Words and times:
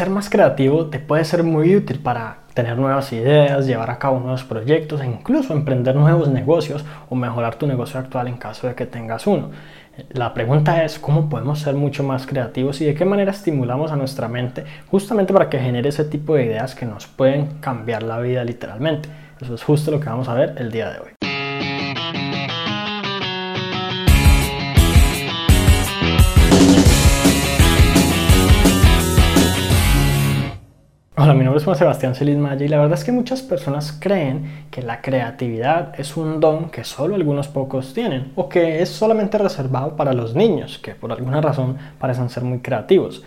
ser 0.00 0.08
más 0.08 0.30
creativo 0.30 0.86
te 0.86 0.98
puede 0.98 1.26
ser 1.26 1.42
muy 1.42 1.76
útil 1.76 1.98
para 1.98 2.38
tener 2.54 2.78
nuevas 2.78 3.12
ideas, 3.12 3.66
llevar 3.66 3.90
a 3.90 3.98
cabo 3.98 4.18
nuevos 4.18 4.44
proyectos 4.44 5.02
e 5.02 5.06
incluso 5.06 5.52
emprender 5.52 5.94
nuevos 5.94 6.30
negocios 6.30 6.86
o 7.10 7.14
mejorar 7.14 7.56
tu 7.56 7.66
negocio 7.66 8.00
actual 8.00 8.26
en 8.26 8.38
caso 8.38 8.66
de 8.66 8.74
que 8.74 8.86
tengas 8.86 9.26
uno. 9.26 9.50
La 10.12 10.32
pregunta 10.32 10.84
es 10.84 10.98
cómo 10.98 11.28
podemos 11.28 11.58
ser 11.58 11.74
mucho 11.74 12.02
más 12.02 12.26
creativos 12.26 12.80
y 12.80 12.86
de 12.86 12.94
qué 12.94 13.04
manera 13.04 13.30
estimulamos 13.30 13.92
a 13.92 13.96
nuestra 13.96 14.26
mente 14.26 14.64
justamente 14.90 15.34
para 15.34 15.50
que 15.50 15.58
genere 15.58 15.90
ese 15.90 16.06
tipo 16.06 16.34
de 16.34 16.46
ideas 16.46 16.74
que 16.74 16.86
nos 16.86 17.06
pueden 17.06 17.58
cambiar 17.60 18.02
la 18.02 18.20
vida 18.20 18.42
literalmente. 18.42 19.10
Eso 19.38 19.54
es 19.54 19.62
justo 19.62 19.90
lo 19.90 20.00
que 20.00 20.08
vamos 20.08 20.30
a 20.30 20.34
ver 20.34 20.54
el 20.56 20.72
día 20.72 20.88
de 20.88 21.00
hoy. 21.00 21.19
Hola, 31.22 31.34
mi 31.34 31.44
nombre 31.44 31.58
es 31.58 31.64
Juan 31.66 31.76
Sebastián 31.76 32.14
Celis 32.14 32.38
Maya 32.38 32.64
y 32.64 32.68
la 32.68 32.78
verdad 32.78 32.96
es 32.98 33.04
que 33.04 33.12
muchas 33.12 33.42
personas 33.42 33.92
creen 33.92 34.64
que 34.70 34.80
la 34.80 35.02
creatividad 35.02 35.92
es 36.00 36.16
un 36.16 36.40
don 36.40 36.70
que 36.70 36.82
solo 36.82 37.14
algunos 37.14 37.46
pocos 37.46 37.92
tienen 37.92 38.32
o 38.36 38.48
que 38.48 38.80
es 38.80 38.88
solamente 38.88 39.36
reservado 39.36 39.96
para 39.96 40.14
los 40.14 40.34
niños, 40.34 40.78
que 40.78 40.94
por 40.94 41.12
alguna 41.12 41.42
razón 41.42 41.76
parecen 41.98 42.30
ser 42.30 42.42
muy 42.44 42.60
creativos. 42.60 43.22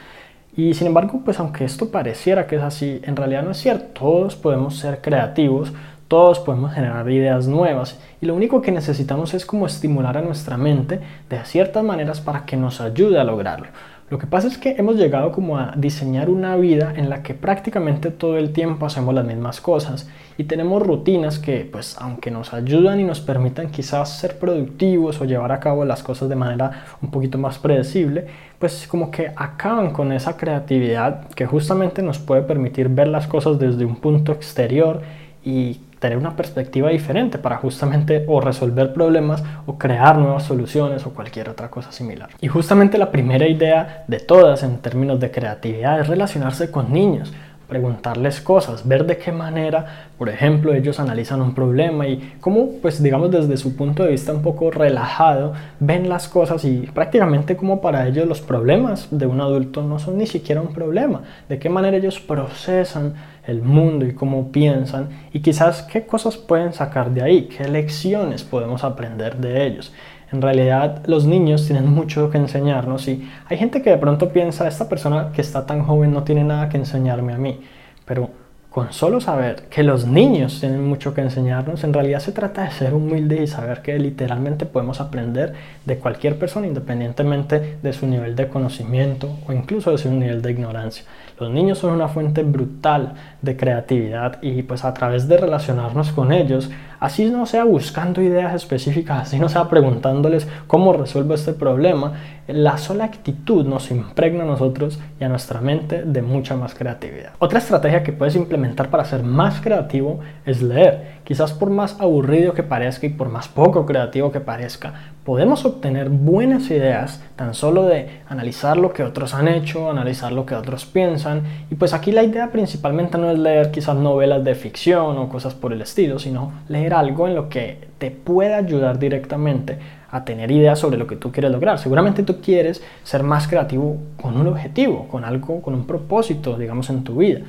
Y 0.57 0.73
sin 0.73 0.87
embargo, 0.87 1.21
pues 1.23 1.39
aunque 1.39 1.65
esto 1.65 1.91
pareciera 1.91 2.47
que 2.47 2.55
es 2.55 2.63
así, 2.63 2.99
en 3.03 3.15
realidad 3.15 3.43
no 3.43 3.51
es 3.51 3.57
cierto. 3.57 3.85
Todos 3.93 4.35
podemos 4.35 4.75
ser 4.79 4.99
creativos, 4.99 5.71
todos 6.13 6.37
podemos 6.37 6.71
generar 6.71 7.09
ideas 7.09 7.47
nuevas 7.47 7.99
y 8.21 8.27
lo 8.27 8.35
único 8.35 8.61
que 8.61 8.71
necesitamos 8.71 9.33
es 9.33 9.47
como 9.47 9.65
estimular 9.65 10.15
a 10.15 10.21
nuestra 10.21 10.57
mente 10.57 10.99
de 11.27 11.43
ciertas 11.43 11.83
maneras 11.83 12.21
para 12.21 12.45
que 12.45 12.55
nos 12.55 12.81
ayude 12.81 13.19
a 13.19 13.23
lograrlo. 13.23 13.65
Lo 14.11 14.19
que 14.19 14.27
pasa 14.27 14.47
es 14.47 14.59
que 14.59 14.75
hemos 14.77 14.97
llegado 14.97 15.31
como 15.31 15.57
a 15.57 15.73
diseñar 15.75 16.29
una 16.29 16.55
vida 16.55 16.93
en 16.95 17.09
la 17.09 17.23
que 17.23 17.33
prácticamente 17.33 18.11
todo 18.11 18.37
el 18.37 18.53
tiempo 18.53 18.85
hacemos 18.85 19.15
las 19.15 19.25
mismas 19.25 19.59
cosas 19.59 20.07
y 20.37 20.43
tenemos 20.43 20.83
rutinas 20.83 21.39
que 21.39 21.67
pues 21.71 21.97
aunque 21.99 22.29
nos 22.29 22.53
ayudan 22.53 22.99
y 22.99 23.03
nos 23.05 23.19
permitan 23.19 23.71
quizás 23.71 24.15
ser 24.15 24.37
productivos 24.37 25.19
o 25.19 25.25
llevar 25.25 25.51
a 25.51 25.59
cabo 25.59 25.83
las 25.83 26.03
cosas 26.03 26.29
de 26.29 26.35
manera 26.35 26.83
un 27.01 27.09
poquito 27.09 27.39
más 27.39 27.57
predecible, 27.57 28.27
pues 28.59 28.85
como 28.85 29.09
que 29.09 29.31
acaban 29.35 29.89
con 29.89 30.11
esa 30.11 30.37
creatividad 30.37 31.27
que 31.29 31.47
justamente 31.47 32.03
nos 32.03 32.19
puede 32.19 32.43
permitir 32.43 32.87
ver 32.89 33.07
las 33.07 33.25
cosas 33.25 33.57
desde 33.57 33.83
un 33.83 33.95
punto 33.95 34.31
exterior 34.31 35.01
y 35.43 35.79
tener 36.03 36.17
una 36.17 36.35
perspectiva 36.35 36.89
diferente 36.89 37.37
para 37.37 37.55
justamente 37.55 38.25
o 38.27 38.41
resolver 38.41 38.91
problemas 38.91 39.41
o 39.65 39.77
crear 39.77 40.17
nuevas 40.17 40.43
soluciones 40.43 41.05
o 41.05 41.13
cualquier 41.13 41.47
otra 41.47 41.69
cosa 41.69 41.93
similar. 41.93 42.27
Y 42.41 42.49
justamente 42.49 42.97
la 42.97 43.09
primera 43.09 43.47
idea 43.47 44.03
de 44.09 44.19
todas 44.19 44.63
en 44.63 44.79
términos 44.79 45.21
de 45.21 45.31
creatividad 45.31 46.01
es 46.01 46.09
relacionarse 46.09 46.69
con 46.69 46.91
niños 46.91 47.31
preguntarles 47.69 48.41
cosas, 48.41 48.87
ver 48.87 49.05
de 49.05 49.17
qué 49.17 49.31
manera, 49.31 50.09
por 50.17 50.29
ejemplo, 50.29 50.73
ellos 50.73 50.99
analizan 50.99 51.41
un 51.41 51.55
problema 51.55 52.05
y 52.05 52.35
cómo, 52.39 52.69
pues 52.81 53.01
digamos 53.01 53.31
desde 53.31 53.57
su 53.57 53.75
punto 53.75 54.03
de 54.03 54.11
vista 54.11 54.31
un 54.31 54.43
poco 54.43 54.69
relajado, 54.69 55.53
ven 55.79 56.07
las 56.07 56.27
cosas 56.27 56.65
y 56.65 56.81
prácticamente 56.93 57.55
como 57.55 57.81
para 57.81 58.07
ellos 58.07 58.27
los 58.27 58.41
problemas 58.41 59.07
de 59.09 59.25
un 59.25 59.41
adulto 59.41 59.81
no 59.81 59.97
son 59.97 60.19
ni 60.19 60.27
siquiera 60.27 60.61
un 60.61 60.73
problema, 60.73 61.21
de 61.49 61.57
qué 61.57 61.69
manera 61.69 61.97
ellos 61.97 62.19
procesan 62.19 63.15
el 63.45 63.61
mundo 63.61 64.05
y 64.05 64.13
cómo 64.13 64.51
piensan 64.51 65.09
y 65.33 65.41
quizás 65.41 65.83
qué 65.83 66.05
cosas 66.05 66.37
pueden 66.37 66.73
sacar 66.73 67.11
de 67.11 67.21
ahí, 67.21 67.49
qué 67.49 67.67
lecciones 67.67 68.43
podemos 68.43 68.83
aprender 68.83 69.37
de 69.37 69.65
ellos. 69.65 69.93
En 70.31 70.41
realidad 70.41 71.03
los 71.05 71.25
niños 71.25 71.67
tienen 71.67 71.87
mucho 71.87 72.29
que 72.29 72.37
enseñarnos 72.37 73.07
y 73.07 73.29
hay 73.47 73.57
gente 73.57 73.81
que 73.81 73.91
de 73.91 73.97
pronto 73.97 74.29
piensa, 74.29 74.67
esta 74.67 74.89
persona 74.89 75.31
que 75.31 75.41
está 75.41 75.65
tan 75.65 75.83
joven 75.83 76.11
no 76.11 76.23
tiene 76.23 76.43
nada 76.43 76.69
que 76.69 76.77
enseñarme 76.77 77.33
a 77.33 77.37
mí, 77.37 77.59
pero 78.05 78.42
con 78.73 78.91
solo 78.91 79.21
saber 79.21 79.67
que 79.69 79.83
los 79.83 80.07
niños 80.07 80.59
tienen 80.59 80.83
mucho 80.83 81.13
que 81.13 81.21
enseñarnos, 81.21 81.83
en 81.83 81.93
realidad 81.93 82.17
se 82.21 82.31
trata 82.31 82.63
de 82.63 82.71
ser 82.71 82.95
humilde 82.95 83.43
y 83.43 83.45
saber 83.45 83.83
que 83.83 83.99
literalmente 83.99 84.65
podemos 84.65 84.99
aprender 84.99 85.53
de 85.85 85.99
cualquier 85.99 86.39
persona 86.39 86.65
independientemente 86.65 87.77
de 87.83 87.93
su 87.93 88.07
nivel 88.07 88.35
de 88.35 88.47
conocimiento 88.47 89.29
o 89.47 89.53
incluso 89.53 89.91
de 89.91 89.99
su 89.99 90.09
nivel 90.09 90.41
de 90.41 90.49
ignorancia. 90.49 91.05
Los 91.39 91.51
niños 91.51 91.77
son 91.77 91.93
una 91.93 92.07
fuente 92.07 92.41
brutal 92.41 93.13
de 93.43 93.55
creatividad 93.55 94.41
y 94.41 94.63
pues 94.63 94.83
a 94.85 94.93
través 94.93 95.27
de 95.27 95.37
relacionarnos 95.37 96.11
con 96.11 96.31
ellos, 96.31 96.71
así 96.99 97.25
no 97.25 97.45
sea 97.45 97.65
buscando 97.65 98.23
ideas 98.23 98.55
específicas, 98.55 99.21
así 99.21 99.37
no 99.37 99.49
sea 99.49 99.69
preguntándoles 99.69 100.47
cómo 100.65 100.93
resuelvo 100.93 101.35
este 101.35 101.53
problema, 101.53 102.13
la 102.47 102.77
sola 102.77 103.05
actitud 103.05 103.65
nos 103.65 103.91
impregna 103.91 104.43
a 104.43 104.47
nosotros 104.47 104.99
y 105.19 105.23
a 105.23 105.29
nuestra 105.29 105.61
mente 105.61 106.03
de 106.03 106.21
mucha 106.21 106.55
más 106.55 106.73
creatividad. 106.73 107.33
Otra 107.39 107.59
estrategia 107.59 108.03
que 108.03 108.13
puedes 108.13 108.35
implementar 108.35 108.62
para 108.89 109.05
ser 109.05 109.23
más 109.23 109.61
creativo 109.61 110.19
es 110.45 110.61
leer. 110.61 111.13
Quizás 111.23 111.53
por 111.53 111.69
más 111.69 111.99
aburrido 111.99 112.53
que 112.53 112.63
parezca 112.63 113.05
y 113.05 113.09
por 113.09 113.29
más 113.29 113.47
poco 113.47 113.85
creativo 113.85 114.31
que 114.31 114.39
parezca, 114.39 114.93
podemos 115.23 115.63
obtener 115.65 116.09
buenas 116.09 116.69
ideas 116.69 117.23
tan 117.35 117.53
solo 117.53 117.85
de 117.85 118.21
analizar 118.27 118.77
lo 118.77 118.91
que 118.91 119.03
otros 119.03 119.33
han 119.33 119.47
hecho, 119.47 119.89
analizar 119.89 120.31
lo 120.31 120.45
que 120.45 120.55
otros 120.55 120.85
piensan. 120.85 121.43
Y 121.71 121.75
pues 121.75 121.93
aquí 121.93 122.11
la 122.11 122.23
idea 122.23 122.51
principalmente 122.51 123.17
no 123.17 123.29
es 123.29 123.39
leer 123.39 123.71
quizás 123.71 123.95
novelas 123.95 124.43
de 124.43 124.55
ficción 124.55 125.17
o 125.17 125.29
cosas 125.29 125.53
por 125.53 125.71
el 125.71 125.81
estilo, 125.81 126.19
sino 126.19 126.51
leer 126.67 126.93
algo 126.93 127.27
en 127.27 127.35
lo 127.35 127.49
que 127.49 127.87
te 127.97 128.11
pueda 128.11 128.57
ayudar 128.57 128.99
directamente 128.99 129.77
a 130.13 130.25
tener 130.25 130.51
ideas 130.51 130.77
sobre 130.77 130.97
lo 130.97 131.07
que 131.07 131.15
tú 131.15 131.31
quieres 131.31 131.51
lograr. 131.51 131.79
Seguramente 131.79 132.21
tú 132.21 132.39
quieres 132.39 132.83
ser 133.03 133.23
más 133.23 133.47
creativo 133.47 133.97
con 134.21 134.37
un 134.37 134.45
objetivo, 134.45 135.07
con 135.07 135.25
algo, 135.25 135.61
con 135.61 135.73
un 135.73 135.87
propósito, 135.87 136.55
digamos, 136.55 136.89
en 136.91 137.03
tu 137.03 137.15
vida. 137.15 137.39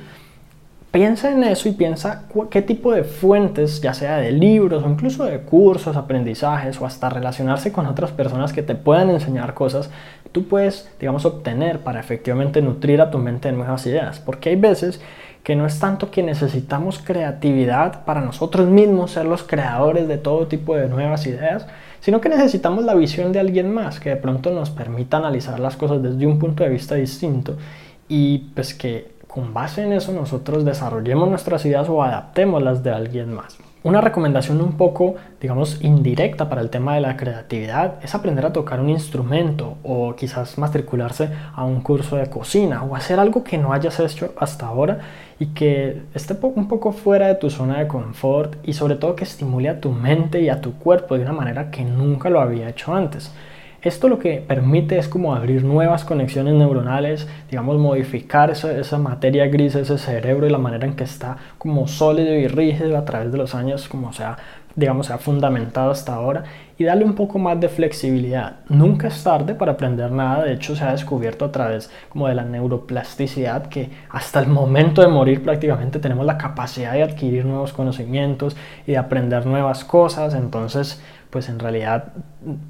Piensa 0.95 1.29
en 1.29 1.43
eso 1.43 1.67
y 1.67 1.73
piensa 1.73 2.23
qué 2.49 2.61
tipo 2.61 2.93
de 2.93 3.03
fuentes, 3.03 3.81
ya 3.81 3.93
sea 3.93 4.15
de 4.15 4.31
libros 4.31 4.81
o 4.81 4.89
incluso 4.89 5.25
de 5.25 5.41
cursos, 5.41 5.97
aprendizajes 5.97 6.79
o 6.79 6.85
hasta 6.85 7.09
relacionarse 7.09 7.73
con 7.73 7.85
otras 7.85 8.11
personas 8.11 8.53
que 8.53 8.63
te 8.63 8.75
puedan 8.75 9.09
enseñar 9.09 9.53
cosas, 9.55 9.89
tú 10.31 10.47
puedes, 10.47 10.89
digamos, 10.97 11.25
obtener 11.25 11.79
para 11.79 11.99
efectivamente 11.99 12.61
nutrir 12.61 13.01
a 13.01 13.11
tu 13.11 13.17
mente 13.17 13.49
de 13.49 13.57
nuevas 13.57 13.85
ideas. 13.85 14.21
Porque 14.21 14.51
hay 14.51 14.55
veces 14.55 15.01
que 15.43 15.57
no 15.57 15.65
es 15.65 15.81
tanto 15.81 16.11
que 16.11 16.23
necesitamos 16.23 16.99
creatividad 16.99 18.05
para 18.05 18.21
nosotros 18.21 18.69
mismos 18.69 19.11
ser 19.11 19.25
los 19.25 19.43
creadores 19.43 20.07
de 20.07 20.17
todo 20.17 20.47
tipo 20.47 20.77
de 20.77 20.87
nuevas 20.87 21.27
ideas, 21.27 21.67
sino 21.99 22.21
que 22.21 22.29
necesitamos 22.29 22.85
la 22.85 22.95
visión 22.95 23.33
de 23.33 23.41
alguien 23.41 23.69
más 23.69 23.99
que 23.99 24.11
de 24.11 24.15
pronto 24.15 24.49
nos 24.51 24.69
permita 24.69 25.17
analizar 25.17 25.59
las 25.59 25.75
cosas 25.75 26.01
desde 26.01 26.25
un 26.25 26.39
punto 26.39 26.63
de 26.63 26.69
vista 26.69 26.95
distinto 26.95 27.57
y 28.07 28.37
pues 28.53 28.73
que 28.73 29.14
con 29.35 29.53
base 29.53 29.83
en 29.83 29.91
eso 29.91 30.13
nosotros 30.13 30.63
desarrollemos 30.63 31.27
nuestras 31.27 31.65
ideas 31.65 31.89
o 31.89 32.01
adaptemos 32.01 32.63
las 32.63 32.83
de 32.83 32.91
alguien 32.91 33.33
más. 33.33 33.57
Una 33.83 33.99
recomendación 33.99 34.61
un 34.61 34.77
poco, 34.77 35.15
digamos, 35.41 35.83
indirecta 35.83 36.47
para 36.47 36.61
el 36.61 36.69
tema 36.69 36.95
de 36.95 37.01
la 37.01 37.17
creatividad 37.17 37.95
es 38.01 38.15
aprender 38.15 38.45
a 38.45 38.53
tocar 38.53 38.79
un 38.79 38.89
instrumento 38.89 39.75
o 39.83 40.15
quizás 40.15 40.57
matricularse 40.57 41.29
a 41.53 41.65
un 41.65 41.81
curso 41.81 42.15
de 42.15 42.29
cocina 42.29 42.83
o 42.83 42.95
hacer 42.95 43.19
algo 43.19 43.43
que 43.43 43.57
no 43.57 43.73
hayas 43.73 43.99
hecho 43.99 44.33
hasta 44.37 44.67
ahora 44.67 44.99
y 45.37 45.47
que 45.47 46.03
esté 46.13 46.37
un 46.41 46.69
poco 46.69 46.93
fuera 46.93 47.27
de 47.27 47.35
tu 47.35 47.49
zona 47.49 47.79
de 47.79 47.87
confort 47.89 48.55
y 48.63 48.71
sobre 48.71 48.95
todo 48.95 49.17
que 49.17 49.25
estimule 49.25 49.67
a 49.67 49.81
tu 49.81 49.91
mente 49.91 50.41
y 50.41 50.47
a 50.47 50.61
tu 50.61 50.75
cuerpo 50.75 51.17
de 51.17 51.23
una 51.23 51.33
manera 51.33 51.71
que 51.71 51.83
nunca 51.83 52.29
lo 52.29 52.39
había 52.39 52.69
hecho 52.69 52.95
antes. 52.95 53.33
Esto 53.85 54.09
lo 54.09 54.17
que 54.17 54.43
permite 54.45 54.97
es 54.97 55.07
como 55.07 55.35
abrir 55.35 55.63
nuevas 55.63 56.03
conexiones 56.05 56.55
neuronales, 56.55 57.27
digamos, 57.51 57.77
modificar 57.77 58.49
esa, 58.49 58.97
materia 58.97 59.45
gris, 59.45 59.75
ese 59.75 59.99
cerebro 59.99 60.47
y 60.47 60.49
la 60.49 60.57
manera 60.57 60.87
en 60.87 60.95
que 60.95 61.03
está 61.03 61.37
como 61.59 61.87
sólido 61.87 62.33
y 62.33 62.47
rígido 62.47 62.97
a 62.97 63.05
través 63.05 63.31
de 63.31 63.37
los 63.37 63.53
años, 63.53 63.87
como 63.87 64.11
sea 64.11 64.37
digamos, 64.75 65.07
se 65.07 65.13
ha 65.13 65.17
fundamentado 65.17 65.91
hasta 65.91 66.13
ahora 66.13 66.43
y 66.77 66.83
darle 66.83 67.05
un 67.05 67.13
poco 67.13 67.39
más 67.39 67.59
de 67.61 67.69
flexibilidad. 67.69 68.57
Nunca 68.67 69.07
es 69.07 69.23
tarde 69.23 69.55
para 69.55 69.73
aprender 69.73 70.11
nada, 70.11 70.43
de 70.43 70.53
hecho 70.53 70.75
se 70.75 70.83
ha 70.83 70.91
descubierto 70.91 71.45
a 71.45 71.51
través 71.51 71.89
como 72.09 72.27
de 72.27 72.35
la 72.35 72.43
neuroplasticidad 72.43 73.67
que 73.67 73.89
hasta 74.09 74.41
el 74.41 74.47
momento 74.47 75.01
de 75.01 75.07
morir 75.07 75.41
prácticamente 75.43 75.99
tenemos 75.99 76.25
la 76.25 76.37
capacidad 76.37 76.91
de 76.91 77.03
adquirir 77.03 77.45
nuevos 77.45 77.71
conocimientos 77.71 78.57
y 78.85 78.91
de 78.91 78.97
aprender 78.97 79.45
nuevas 79.45 79.85
cosas, 79.85 80.33
entonces 80.33 81.01
pues 81.35 81.49
en 81.49 81.59
realidad 81.59 82.13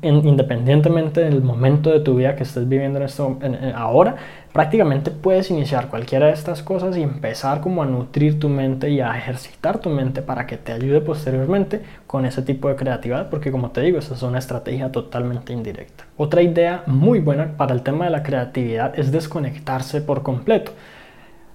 independientemente 0.01 1.21
del 1.21 1.43
momento 1.43 1.91
de 1.91 1.99
tu 1.99 2.15
vida 2.15 2.35
que 2.35 2.41
estés 2.41 2.67
viviendo 2.67 2.97
en 2.97 3.05
esto 3.05 3.37
ahora, 3.75 4.15
prácticamente 4.53 5.11
puedes 5.11 5.51
iniciar 5.51 5.87
cualquiera 5.87 6.25
de 6.25 6.31
estas 6.31 6.63
cosas 6.63 6.97
y 6.97 7.03
empezar 7.03 7.61
como 7.61 7.83
a 7.83 7.85
nutrir 7.85 8.39
tu 8.39 8.49
mente 8.49 8.89
y 8.89 9.01
a 9.01 9.15
ejercitar 9.15 9.77
tu 9.77 9.91
mente 9.91 10.23
para 10.23 10.47
que 10.47 10.57
te 10.57 10.71
ayude 10.71 10.99
posteriormente 10.99 11.83
con 12.07 12.25
ese 12.25 12.41
tipo 12.41 12.67
de 12.67 12.75
creatividad, 12.75 13.29
porque 13.29 13.51
como 13.51 13.69
te 13.69 13.81
digo, 13.81 13.99
esa 13.99 14.15
es 14.15 14.23
una 14.23 14.39
estrategia 14.39 14.91
totalmente 14.91 15.53
indirecta. 15.53 16.05
Otra 16.17 16.41
idea 16.41 16.81
muy 16.87 17.19
buena 17.19 17.55
para 17.57 17.75
el 17.75 17.83
tema 17.83 18.05
de 18.05 18.11
la 18.11 18.23
creatividad 18.23 18.97
es 18.97 19.11
desconectarse 19.11 20.01
por 20.01 20.23
completo. 20.23 20.71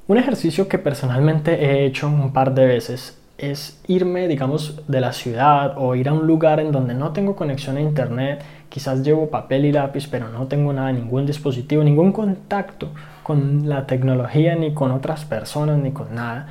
Un 0.06 0.16
ejercicio 0.16 0.68
que 0.68 0.78
personalmente 0.78 1.64
he 1.64 1.86
hecho 1.86 2.06
un 2.06 2.32
par 2.32 2.54
de 2.54 2.66
veces 2.66 3.19
es 3.40 3.80
irme, 3.86 4.28
digamos, 4.28 4.82
de 4.86 5.00
la 5.00 5.12
ciudad 5.12 5.74
o 5.76 5.94
ir 5.94 6.08
a 6.08 6.12
un 6.12 6.26
lugar 6.26 6.60
en 6.60 6.72
donde 6.72 6.94
no 6.94 7.12
tengo 7.12 7.36
conexión 7.36 7.76
a 7.76 7.80
internet, 7.80 8.42
quizás 8.68 9.02
llevo 9.02 9.30
papel 9.30 9.64
y 9.64 9.72
lápiz, 9.72 10.06
pero 10.08 10.28
no 10.28 10.46
tengo 10.46 10.72
nada, 10.72 10.92
ningún 10.92 11.26
dispositivo, 11.26 11.82
ningún 11.82 12.12
contacto 12.12 12.88
con 13.22 13.68
la 13.68 13.86
tecnología, 13.86 14.54
ni 14.54 14.74
con 14.74 14.90
otras 14.90 15.24
personas, 15.24 15.78
ni 15.78 15.92
con 15.92 16.14
nada. 16.14 16.48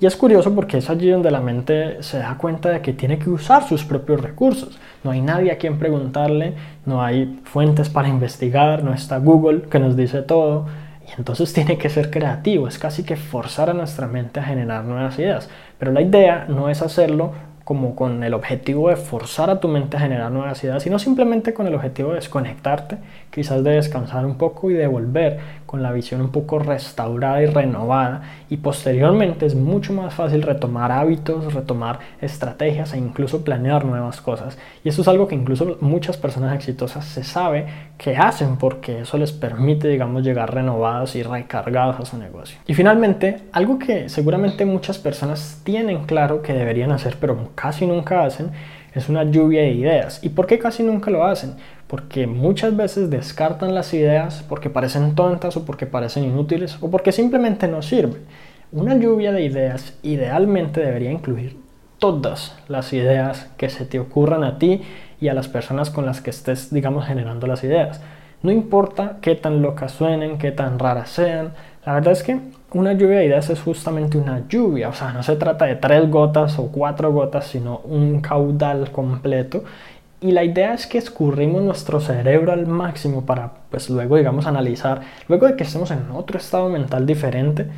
Y 0.00 0.06
es 0.06 0.14
curioso 0.14 0.54
porque 0.54 0.78
es 0.78 0.88
allí 0.90 1.10
donde 1.10 1.30
la 1.32 1.40
mente 1.40 2.02
se 2.04 2.18
da 2.18 2.38
cuenta 2.38 2.70
de 2.70 2.80
que 2.80 2.92
tiene 2.92 3.18
que 3.18 3.30
usar 3.30 3.66
sus 3.66 3.84
propios 3.84 4.20
recursos. 4.20 4.78
No 5.02 5.10
hay 5.10 5.20
nadie 5.20 5.50
a 5.50 5.58
quien 5.58 5.78
preguntarle, 5.78 6.54
no 6.86 7.02
hay 7.02 7.40
fuentes 7.44 7.88
para 7.88 8.08
investigar, 8.08 8.84
no 8.84 8.94
está 8.94 9.18
Google 9.18 9.62
que 9.62 9.80
nos 9.80 9.96
dice 9.96 10.22
todo. 10.22 10.66
Y 11.08 11.18
entonces 11.18 11.52
tiene 11.52 11.78
que 11.78 11.88
ser 11.88 12.10
creativo, 12.10 12.68
es 12.68 12.78
casi 12.78 13.02
que 13.02 13.16
forzar 13.16 13.70
a 13.70 13.74
nuestra 13.74 14.06
mente 14.06 14.40
a 14.40 14.44
generar 14.44 14.84
nuevas 14.84 15.18
ideas. 15.18 15.48
Pero 15.78 15.92
la 15.92 16.02
idea 16.02 16.46
no 16.48 16.68
es 16.68 16.82
hacerlo 16.82 17.32
como 17.68 17.94
con 17.94 18.24
el 18.24 18.32
objetivo 18.32 18.88
de 18.88 18.96
forzar 18.96 19.50
a 19.50 19.60
tu 19.60 19.68
mente 19.68 19.98
a 19.98 20.00
generar 20.00 20.32
nuevas 20.32 20.64
ideas, 20.64 20.82
sino 20.82 20.98
simplemente 20.98 21.52
con 21.52 21.66
el 21.66 21.74
objetivo 21.74 22.08
de 22.08 22.14
desconectarte, 22.14 22.96
quizás 23.30 23.62
de 23.62 23.72
descansar 23.72 24.24
un 24.24 24.36
poco 24.38 24.70
y 24.70 24.72
de 24.72 24.86
volver 24.86 25.38
con 25.66 25.82
la 25.82 25.92
visión 25.92 26.22
un 26.22 26.30
poco 26.30 26.58
restaurada 26.60 27.42
y 27.42 27.46
renovada. 27.46 28.22
Y 28.48 28.56
posteriormente 28.56 29.44
es 29.44 29.54
mucho 29.54 29.92
más 29.92 30.14
fácil 30.14 30.40
retomar 30.40 30.90
hábitos, 30.90 31.52
retomar 31.52 31.98
estrategias 32.22 32.94
e 32.94 32.96
incluso 32.96 33.44
planear 33.44 33.84
nuevas 33.84 34.22
cosas. 34.22 34.56
Y 34.82 34.88
eso 34.88 35.02
es 35.02 35.08
algo 35.08 35.28
que 35.28 35.34
incluso 35.34 35.76
muchas 35.82 36.16
personas 36.16 36.54
exitosas 36.54 37.04
se 37.04 37.22
sabe 37.22 37.66
que 37.98 38.16
hacen 38.16 38.56
porque 38.56 39.00
eso 39.00 39.18
les 39.18 39.32
permite, 39.32 39.88
digamos, 39.88 40.22
llegar 40.22 40.54
renovados 40.54 41.14
y 41.16 41.22
recargados 41.22 42.00
a 42.00 42.06
su 42.06 42.16
negocio. 42.16 42.58
Y 42.66 42.72
finalmente, 42.72 43.42
algo 43.52 43.78
que 43.78 44.08
seguramente 44.08 44.64
muchas 44.64 44.96
personas 44.96 45.60
tienen 45.64 46.06
claro 46.06 46.40
que 46.40 46.54
deberían 46.54 46.92
hacer, 46.92 47.18
pero 47.20 47.50
casi 47.60 47.86
nunca 47.86 48.24
hacen, 48.24 48.50
es 48.94 49.08
una 49.08 49.24
lluvia 49.24 49.62
de 49.62 49.72
ideas. 49.72 50.20
¿Y 50.22 50.28
por 50.28 50.46
qué 50.46 50.58
casi 50.58 50.82
nunca 50.82 51.10
lo 51.10 51.24
hacen? 51.24 51.54
Porque 51.86 52.26
muchas 52.26 52.76
veces 52.76 53.10
descartan 53.10 53.74
las 53.74 53.92
ideas 53.94 54.44
porque 54.48 54.70
parecen 54.70 55.14
tontas 55.14 55.56
o 55.56 55.64
porque 55.64 55.86
parecen 55.86 56.24
inútiles 56.24 56.78
o 56.80 56.90
porque 56.90 57.12
simplemente 57.12 57.66
no 57.66 57.82
sirven. 57.82 58.22
Una 58.70 58.96
lluvia 58.96 59.32
de 59.32 59.42
ideas 59.42 59.98
idealmente 60.02 60.80
debería 60.80 61.10
incluir 61.10 61.56
todas 61.98 62.54
las 62.68 62.92
ideas 62.92 63.50
que 63.56 63.70
se 63.70 63.84
te 63.84 63.98
ocurran 63.98 64.44
a 64.44 64.58
ti 64.58 64.82
y 65.20 65.28
a 65.28 65.34
las 65.34 65.48
personas 65.48 65.90
con 65.90 66.06
las 66.06 66.20
que 66.20 66.30
estés, 66.30 66.72
digamos, 66.72 67.06
generando 67.06 67.46
las 67.46 67.64
ideas. 67.64 68.00
No 68.42 68.52
importa 68.52 69.18
qué 69.20 69.34
tan 69.34 69.62
locas 69.62 69.92
suenen, 69.92 70.38
qué 70.38 70.52
tan 70.52 70.78
raras 70.78 71.10
sean, 71.10 71.52
la 71.88 71.94
verdad 71.94 72.12
es 72.12 72.22
que 72.22 72.38
una 72.72 72.92
lluvia 72.92 73.20
de 73.20 73.24
ideas 73.24 73.48
es 73.48 73.62
justamente 73.62 74.18
una 74.18 74.46
lluvia, 74.46 74.90
o 74.90 74.92
sea, 74.92 75.12
no 75.12 75.22
se 75.22 75.36
trata 75.36 75.64
de 75.64 75.76
tres 75.76 76.10
gotas 76.10 76.58
o 76.58 76.70
cuatro 76.70 77.10
gotas, 77.12 77.46
sino 77.46 77.78
un 77.78 78.20
caudal 78.20 78.92
completo. 78.92 79.64
Y 80.20 80.32
la 80.32 80.44
idea 80.44 80.74
es 80.74 80.86
que 80.86 80.98
escurrimos 80.98 81.62
nuestro 81.62 82.00
cerebro 82.00 82.52
al 82.52 82.66
máximo 82.66 83.24
para, 83.24 83.52
pues 83.70 83.88
luego, 83.88 84.16
digamos, 84.16 84.46
analizar, 84.46 85.00
luego 85.28 85.46
de 85.46 85.56
que 85.56 85.62
estemos 85.64 85.90
en 85.90 86.10
otro 86.12 86.38
estado 86.38 86.68
mental 86.68 87.06
diferente, 87.06 87.68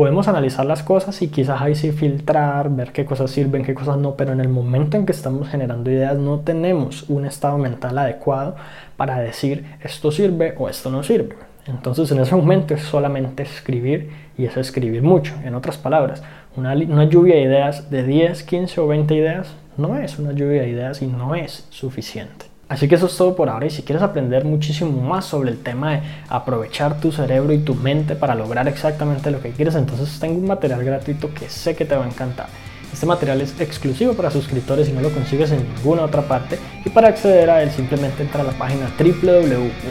podemos 0.00 0.28
analizar 0.28 0.64
las 0.64 0.82
cosas 0.82 1.20
y 1.20 1.28
quizás 1.28 1.60
ahí 1.60 1.74
sí 1.74 1.92
filtrar, 1.92 2.74
ver 2.74 2.90
qué 2.90 3.04
cosas 3.04 3.30
sirven, 3.30 3.62
qué 3.62 3.74
cosas 3.74 3.98
no, 3.98 4.14
pero 4.14 4.32
en 4.32 4.40
el 4.40 4.48
momento 4.48 4.96
en 4.96 5.04
que 5.04 5.12
estamos 5.12 5.46
generando 5.46 5.90
ideas 5.90 6.16
no 6.16 6.40
tenemos 6.40 7.04
un 7.10 7.26
estado 7.26 7.58
mental 7.58 7.98
adecuado 7.98 8.56
para 8.96 9.18
decir 9.18 9.66
esto 9.82 10.10
sirve 10.10 10.54
o 10.56 10.70
esto 10.70 10.90
no 10.90 11.02
sirve. 11.02 11.36
Entonces 11.66 12.10
en 12.12 12.20
ese 12.20 12.34
momento 12.34 12.72
es 12.72 12.80
solamente 12.80 13.42
escribir 13.42 14.08
y 14.38 14.46
es 14.46 14.56
escribir 14.56 15.02
mucho. 15.02 15.34
En 15.44 15.54
otras 15.54 15.76
palabras, 15.76 16.22
una, 16.56 16.72
una, 16.72 17.04
lluvia 17.04 17.34
de 17.34 17.42
ideas 17.42 17.90
de 17.90 18.02
10, 18.02 18.42
15 18.44 18.80
o 18.80 18.86
20 18.86 19.14
ideas 19.14 19.54
no 19.76 19.98
es 19.98 20.18
una 20.18 20.32
lluvia 20.32 20.62
de 20.62 20.70
ideas 20.70 21.02
y 21.02 21.08
no 21.08 21.34
es 21.34 21.66
suficiente. 21.68 22.49
Así 22.70 22.86
que 22.86 22.94
eso 22.94 23.06
es 23.06 23.16
todo 23.16 23.34
por 23.34 23.48
ahora 23.48 23.66
y 23.66 23.70
si 23.70 23.82
quieres 23.82 24.00
aprender 24.00 24.44
muchísimo 24.44 24.92
más 25.02 25.24
sobre 25.24 25.50
el 25.50 25.58
tema 25.58 25.94
de 25.94 26.02
aprovechar 26.28 27.00
tu 27.00 27.10
cerebro 27.10 27.52
y 27.52 27.58
tu 27.58 27.74
mente 27.74 28.14
para 28.14 28.36
lograr 28.36 28.68
exactamente 28.68 29.32
lo 29.32 29.42
que 29.42 29.50
quieres, 29.50 29.74
entonces 29.74 30.20
tengo 30.20 30.38
un 30.38 30.46
material 30.46 30.84
gratuito 30.84 31.34
que 31.34 31.48
sé 31.48 31.74
que 31.74 31.84
te 31.84 31.96
va 31.96 32.04
a 32.04 32.06
encantar. 32.06 32.46
Este 32.92 33.06
material 33.06 33.40
es 33.40 33.60
exclusivo 33.60 34.14
para 34.14 34.30
suscriptores 34.30 34.88
y 34.88 34.92
no 34.92 35.00
lo 35.00 35.10
consigues 35.10 35.50
en 35.50 35.66
ninguna 35.74 36.02
otra 36.02 36.22
parte 36.22 36.60
y 36.84 36.90
para 36.90 37.08
acceder 37.08 37.50
a 37.50 37.60
él 37.60 37.72
simplemente 37.72 38.22
entra 38.22 38.42
a 38.42 38.44
la 38.44 38.52
página 38.52 38.88
www.juan.sc 38.96 39.84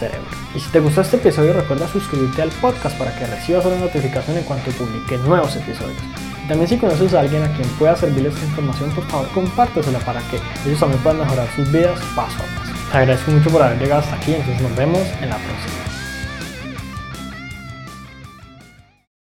cerebro. 0.00 0.26
Y 0.52 0.58
si 0.58 0.68
te 0.72 0.80
gustó 0.80 1.02
este 1.02 1.18
episodio 1.18 1.52
recuerda 1.52 1.86
suscribirte 1.86 2.42
al 2.42 2.50
podcast 2.60 2.98
para 2.98 3.16
que 3.16 3.24
recibas 3.24 3.64
una 3.66 3.78
notificación 3.78 4.36
en 4.36 4.42
cuanto 4.42 4.72
publique 4.72 5.16
nuevos 5.18 5.54
episodios. 5.54 6.25
También 6.48 6.68
si 6.68 6.76
conoces 6.76 7.12
a 7.12 7.20
alguien 7.20 7.42
a 7.42 7.52
quien 7.52 7.68
pueda 7.70 7.96
servirle 7.96 8.28
esta 8.28 8.44
información, 8.44 8.90
por 8.90 9.04
favor 9.06 9.28
compártesela 9.30 9.98
para 10.00 10.20
que 10.30 10.38
ellos 10.64 10.78
también 10.78 11.02
puedan 11.02 11.20
mejorar 11.20 11.48
sus 11.56 11.70
vidas 11.72 11.98
paso 12.14 12.38
a 12.38 12.60
paso. 12.60 12.72
Te 12.92 12.98
agradezco 12.98 13.32
mucho 13.32 13.50
por 13.50 13.62
haber 13.62 13.78
llegado 13.78 14.00
hasta 14.02 14.14
aquí, 14.14 14.34
entonces 14.34 14.62
nos 14.62 14.76
vemos 14.76 15.02
en 15.20 15.30
la 15.30 15.38
próxima. 15.38 15.85